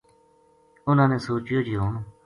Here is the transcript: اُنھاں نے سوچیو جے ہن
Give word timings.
اُنھاں 0.87 1.09
نے 1.11 1.17
سوچیو 1.27 1.59
جے 1.67 1.75
ہن 1.81 1.95